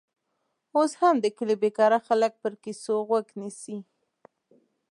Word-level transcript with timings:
اوس 0.77 0.91
هم 1.01 1.15
د 1.21 1.25
کلي 1.37 1.55
بېکاره 1.61 1.99
خلک 2.07 2.31
پر 2.41 2.53
کیسو 2.63 2.95
غوږ 3.07 3.27
نیسي. 3.41 3.77